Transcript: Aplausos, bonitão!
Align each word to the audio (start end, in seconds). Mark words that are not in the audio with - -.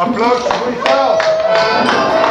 Aplausos, 0.00 0.50
bonitão! 0.64 2.29